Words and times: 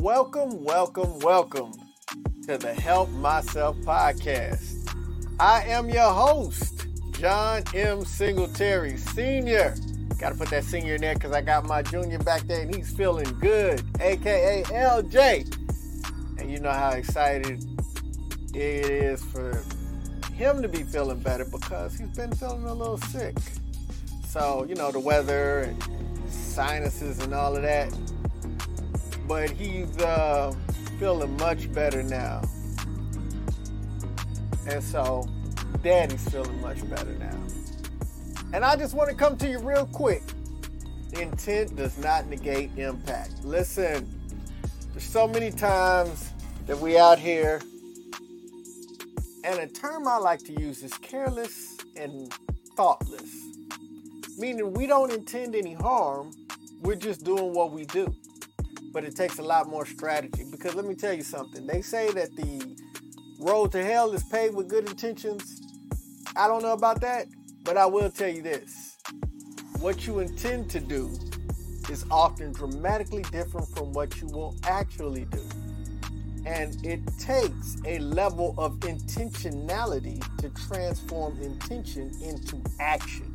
Welcome, 0.00 0.62
welcome, 0.62 1.18
welcome 1.18 1.72
to 2.46 2.56
the 2.56 2.72
Help 2.72 3.10
Myself 3.10 3.76
podcast. 3.78 4.88
I 5.40 5.64
am 5.64 5.90
your 5.90 6.12
host, 6.12 6.86
John 7.18 7.64
M. 7.74 8.04
Singletary, 8.04 8.96
Senior. 8.96 9.74
Got 10.20 10.30
to 10.30 10.34
put 10.36 10.50
that 10.50 10.62
senior 10.62 10.94
in 10.94 11.00
there 11.00 11.14
because 11.14 11.32
I 11.32 11.40
got 11.40 11.66
my 11.66 11.82
junior 11.82 12.20
back 12.20 12.42
there 12.42 12.62
and 12.62 12.72
he's 12.72 12.96
feeling 12.96 13.26
good, 13.40 13.82
aka 14.00 14.62
LJ. 14.66 16.38
And 16.38 16.48
you 16.48 16.60
know 16.60 16.70
how 16.70 16.90
excited 16.90 17.64
it 18.54 18.90
is 18.90 19.24
for 19.24 19.64
him 20.32 20.62
to 20.62 20.68
be 20.68 20.84
feeling 20.84 21.18
better 21.18 21.44
because 21.44 21.98
he's 21.98 22.16
been 22.16 22.32
feeling 22.36 22.64
a 22.66 22.72
little 22.72 22.98
sick. 22.98 23.36
So, 24.28 24.64
you 24.68 24.76
know, 24.76 24.92
the 24.92 25.00
weather 25.00 25.60
and 25.60 26.32
sinuses 26.32 27.18
and 27.18 27.34
all 27.34 27.56
of 27.56 27.62
that. 27.62 27.92
But 29.28 29.50
he's 29.50 29.96
uh, 29.98 30.54
feeling 30.98 31.36
much 31.36 31.70
better 31.72 32.02
now. 32.02 32.42
And 34.66 34.82
so, 34.82 35.28
daddy's 35.82 36.26
feeling 36.30 36.60
much 36.62 36.88
better 36.88 37.12
now. 37.18 37.38
And 38.54 38.64
I 38.64 38.74
just 38.76 38.94
want 38.94 39.10
to 39.10 39.14
come 39.14 39.36
to 39.36 39.48
you 39.48 39.58
real 39.58 39.86
quick. 39.86 40.22
Intent 41.12 41.76
does 41.76 41.98
not 41.98 42.26
negate 42.26 42.70
impact. 42.78 43.44
Listen, 43.44 44.08
there's 44.92 45.04
so 45.04 45.28
many 45.28 45.50
times 45.50 46.32
that 46.66 46.78
we 46.78 46.98
out 46.98 47.18
here, 47.18 47.60
and 49.44 49.58
a 49.58 49.66
term 49.66 50.08
I 50.08 50.16
like 50.16 50.40
to 50.40 50.58
use 50.58 50.82
is 50.82 50.94
careless 50.94 51.76
and 51.96 52.32
thoughtless. 52.76 53.30
Meaning 54.38 54.72
we 54.72 54.86
don't 54.86 55.12
intend 55.12 55.54
any 55.54 55.74
harm, 55.74 56.30
we're 56.80 56.94
just 56.94 57.24
doing 57.24 57.52
what 57.52 57.72
we 57.72 57.84
do. 57.84 58.14
But 58.92 59.04
it 59.04 59.14
takes 59.16 59.38
a 59.38 59.42
lot 59.42 59.68
more 59.68 59.86
strategy 59.86 60.44
because 60.50 60.74
let 60.74 60.84
me 60.84 60.94
tell 60.94 61.12
you 61.12 61.22
something. 61.22 61.66
They 61.66 61.82
say 61.82 62.10
that 62.12 62.34
the 62.36 62.76
road 63.40 63.72
to 63.72 63.84
hell 63.84 64.12
is 64.12 64.24
paved 64.24 64.54
with 64.54 64.68
good 64.68 64.88
intentions. 64.88 65.62
I 66.36 66.46
don't 66.48 66.62
know 66.62 66.72
about 66.72 67.00
that, 67.02 67.26
but 67.64 67.76
I 67.76 67.86
will 67.86 68.10
tell 68.10 68.28
you 68.28 68.42
this 68.42 68.98
what 69.80 70.06
you 70.06 70.18
intend 70.18 70.70
to 70.70 70.80
do 70.80 71.10
is 71.88 72.04
often 72.10 72.52
dramatically 72.52 73.22
different 73.30 73.68
from 73.68 73.92
what 73.92 74.20
you 74.20 74.26
will 74.26 74.56
actually 74.64 75.24
do. 75.26 75.42
And 76.44 76.84
it 76.84 77.00
takes 77.18 77.76
a 77.84 77.98
level 77.98 78.54
of 78.58 78.78
intentionality 78.80 80.20
to 80.38 80.48
transform 80.68 81.40
intention 81.40 82.12
into 82.22 82.62
action. 82.80 83.32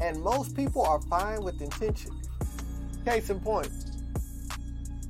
And 0.00 0.20
most 0.22 0.56
people 0.56 0.82
are 0.82 1.00
fine 1.02 1.42
with 1.42 1.60
intention. 1.60 2.12
Case 3.04 3.30
in 3.30 3.40
point, 3.40 3.70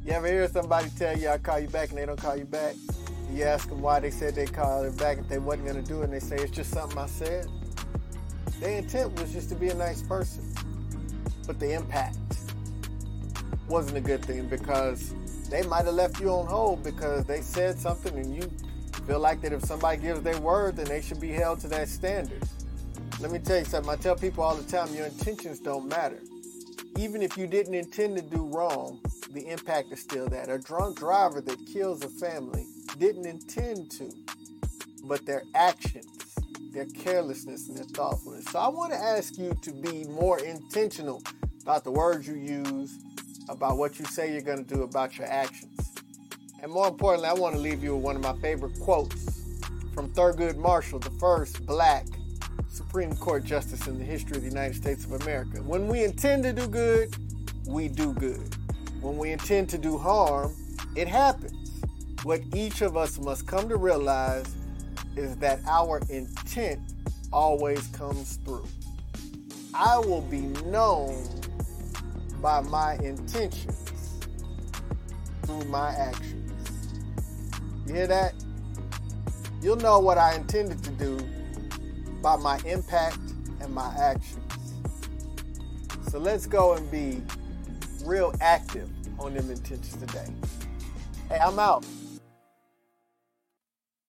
you 0.04 0.12
ever 0.12 0.26
hear 0.26 0.48
somebody 0.48 0.88
tell 0.96 1.16
you, 1.16 1.28
I'll 1.28 1.38
call 1.38 1.58
you 1.58 1.68
back, 1.68 1.90
and 1.90 1.98
they 1.98 2.06
don't 2.06 2.20
call 2.20 2.36
you 2.36 2.44
back? 2.44 2.74
You 3.32 3.44
ask 3.44 3.68
them 3.68 3.80
why 3.80 4.00
they 4.00 4.10
said 4.10 4.34
they 4.34 4.46
called 4.46 4.86
it 4.86 4.96
back 4.96 5.18
if 5.18 5.28
they 5.28 5.38
wasn't 5.38 5.66
going 5.68 5.82
to 5.82 5.88
do 5.88 6.00
it, 6.00 6.04
and 6.04 6.12
they 6.12 6.20
say, 6.20 6.36
it's 6.36 6.50
just 6.50 6.70
something 6.70 6.98
I 6.98 7.06
said. 7.06 7.46
Their 8.60 8.78
intent 8.78 9.18
was 9.20 9.32
just 9.32 9.48
to 9.50 9.54
be 9.54 9.68
a 9.68 9.74
nice 9.74 10.02
person. 10.02 10.44
But 11.46 11.58
the 11.58 11.72
impact 11.72 12.16
wasn't 13.68 13.98
a 13.98 14.00
good 14.00 14.24
thing 14.24 14.48
because 14.48 15.14
they 15.48 15.62
might 15.62 15.84
have 15.84 15.94
left 15.94 16.20
you 16.20 16.28
on 16.30 16.46
hold 16.46 16.82
because 16.82 17.24
they 17.24 17.40
said 17.40 17.78
something 17.78 18.16
and 18.16 18.34
you 18.34 18.42
feel 19.06 19.18
like 19.20 19.40
that 19.42 19.52
if 19.52 19.64
somebody 19.64 20.00
gives 20.00 20.20
their 20.22 20.38
word, 20.40 20.76
then 20.76 20.86
they 20.86 21.00
should 21.00 21.20
be 21.20 21.30
held 21.30 21.60
to 21.60 21.68
that 21.68 21.88
standard. 21.88 22.42
Let 23.20 23.30
me 23.30 23.38
tell 23.38 23.58
you 23.58 23.64
something. 23.64 23.90
I 23.90 23.96
tell 23.96 24.16
people 24.16 24.44
all 24.44 24.54
the 24.54 24.70
time 24.70 24.94
your 24.94 25.06
intentions 25.06 25.60
don't 25.60 25.88
matter. 25.88 26.18
Even 26.98 27.22
if 27.22 27.36
you 27.36 27.46
didn't 27.46 27.74
intend 27.74 28.16
to 28.16 28.22
do 28.22 28.44
wrong, 28.46 29.00
the 29.32 29.46
impact 29.46 29.92
is 29.92 30.00
still 30.00 30.28
that. 30.28 30.48
A 30.48 30.58
drunk 30.58 30.98
driver 30.98 31.40
that 31.40 31.58
kills 31.72 32.04
a 32.04 32.08
family 32.08 32.66
didn't 32.98 33.26
intend 33.26 33.90
to, 33.92 34.10
but 35.04 35.24
their 35.26 35.42
actions 35.54 36.20
their 36.72 36.86
carelessness 36.86 37.68
and 37.68 37.76
their 37.76 37.84
thoughtfulness. 37.84 38.44
So 38.46 38.58
I 38.58 38.68
want 38.68 38.92
to 38.92 38.98
ask 38.98 39.38
you 39.38 39.52
to 39.62 39.72
be 39.72 40.04
more 40.04 40.38
intentional 40.38 41.22
about 41.62 41.84
the 41.84 41.90
words 41.90 42.26
you 42.28 42.34
use, 42.34 42.98
about 43.48 43.76
what 43.76 43.98
you 43.98 44.04
say 44.04 44.32
you're 44.32 44.42
going 44.42 44.64
to 44.64 44.74
do, 44.74 44.82
about 44.82 45.18
your 45.18 45.26
actions. 45.26 45.92
And 46.62 46.70
more 46.70 46.88
importantly, 46.88 47.28
I 47.28 47.32
want 47.32 47.54
to 47.54 47.60
leave 47.60 47.82
you 47.82 47.94
with 47.96 48.04
one 48.04 48.16
of 48.16 48.22
my 48.22 48.36
favorite 48.40 48.78
quotes 48.80 49.58
from 49.94 50.12
Thurgood 50.12 50.56
Marshall, 50.56 50.98
the 50.98 51.10
first 51.10 51.64
black 51.66 52.06
Supreme 52.68 53.16
Court 53.16 53.44
justice 53.44 53.86
in 53.86 53.98
the 53.98 54.04
history 54.04 54.36
of 54.36 54.42
the 54.42 54.48
United 54.48 54.76
States 54.76 55.04
of 55.04 55.12
America. 55.22 55.62
When 55.62 55.88
we 55.88 56.04
intend 56.04 56.44
to 56.44 56.52
do 56.52 56.68
good, 56.68 57.16
we 57.66 57.88
do 57.88 58.12
good. 58.14 58.56
When 59.00 59.16
we 59.16 59.32
intend 59.32 59.68
to 59.70 59.78
do 59.78 59.96
harm, 59.96 60.54
it 60.94 61.08
happens. 61.08 61.82
What 62.22 62.42
each 62.54 62.82
of 62.82 62.96
us 62.96 63.18
must 63.18 63.46
come 63.46 63.68
to 63.70 63.76
realize 63.76 64.46
is 65.16 65.36
that 65.36 65.60
our 65.66 66.00
intent 66.10 66.80
always 67.32 67.86
comes 67.88 68.36
through. 68.44 68.66
I 69.72 69.98
will 69.98 70.20
be 70.22 70.42
known 70.66 71.24
by 72.42 72.60
my 72.60 72.94
intentions 72.96 74.18
through 75.42 75.64
my 75.64 75.92
actions. 75.92 76.52
You 77.86 77.94
hear 77.94 78.06
that? 78.06 78.34
You'll 79.62 79.76
know 79.76 79.98
what 79.98 80.18
I 80.18 80.34
intended 80.34 80.82
to 80.84 80.90
do 80.90 81.18
by 82.22 82.36
my 82.36 82.60
impact 82.66 83.18
and 83.60 83.72
my 83.74 83.94
actions. 83.98 84.36
So 86.10 86.18
let's 86.18 86.46
go 86.46 86.74
and 86.74 86.90
be 86.90 87.22
real 88.10 88.34
active 88.40 88.90
on 89.20 89.34
them 89.34 89.48
intentions 89.48 89.94
today. 89.94 90.26
Hey, 91.28 91.38
I'm 91.38 91.60
out. 91.60 91.84